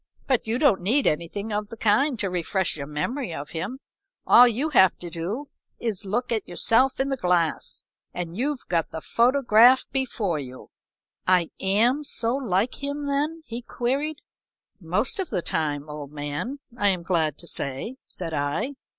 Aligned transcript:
"But 0.25 0.47
you 0.47 0.57
don't 0.57 0.81
need 0.81 1.05
anything 1.05 1.53
of 1.53 1.69
the 1.69 1.77
kind 1.77 2.17
to 2.17 2.29
refresh 2.31 2.75
your 2.75 2.87
memory 2.87 3.31
of 3.31 3.51
him. 3.51 3.77
All 4.25 4.47
you 4.47 4.69
have 4.69 4.97
to 4.97 5.11
do 5.11 5.49
is 5.77 5.99
to 5.99 6.07
look 6.07 6.31
at 6.31 6.47
yourself 6.47 6.99
in 6.99 7.09
the 7.09 7.17
glass, 7.17 7.85
and 8.11 8.35
you've 8.35 8.65
got 8.67 8.89
the 8.89 8.99
photograph 8.99 9.85
before 9.91 10.39
you." 10.39 10.71
"I 11.27 11.51
am 11.59 12.03
so 12.03 12.35
like 12.35 12.83
him 12.83 13.05
then?" 13.05 13.43
he 13.45 13.61
queried. 13.61 14.21
"Most 14.79 15.19
of 15.19 15.29
the 15.29 15.43
time, 15.43 15.87
old 15.87 16.11
man, 16.11 16.57
I 16.75 16.87
am 16.87 17.03
glad 17.03 17.37
to 17.37 17.45
say," 17.45 17.93
said 18.03 18.33
I. 18.33 18.73